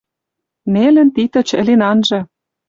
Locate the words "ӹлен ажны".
1.61-2.19